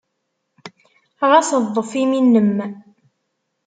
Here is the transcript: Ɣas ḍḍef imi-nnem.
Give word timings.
Ɣas 1.29 1.49
ḍḍef 1.65 1.91
imi-nnem. 2.01 2.55